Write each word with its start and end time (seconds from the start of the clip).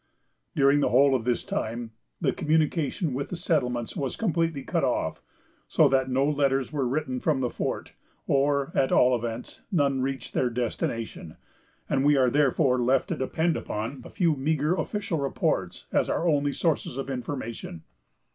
During 0.55 0.79
the 0.79 0.89
whole 0.89 1.13
of 1.13 1.25
this 1.25 1.43
time, 1.43 1.91
the 2.19 2.33
communication 2.33 3.13
with 3.13 3.29
the 3.29 3.35
settlements 3.35 3.95
was 3.95 4.15
completely 4.15 4.63
cut 4.63 4.83
off, 4.83 5.21
so 5.67 5.87
that 5.89 6.09
no 6.09 6.25
letters 6.25 6.73
were 6.73 6.87
written 6.87 7.19
from 7.19 7.39
the 7.39 7.51
fort, 7.51 7.93
or, 8.25 8.71
at 8.73 8.91
all 8.91 9.15
events, 9.15 9.61
none 9.71 10.01
reached 10.01 10.33
their 10.33 10.49
destination; 10.49 11.37
and 11.87 12.03
we 12.03 12.17
are 12.17 12.31
therefore 12.31 12.79
left 12.79 13.09
to 13.09 13.15
depend 13.15 13.55
upon 13.55 14.01
a 14.03 14.09
few 14.09 14.35
meagre 14.35 14.73
official 14.73 15.19
reports, 15.19 15.85
as 15.91 16.09
our 16.09 16.27
only 16.27 16.51
sources 16.51 16.97
of 16.97 17.07
information. 17.07 17.83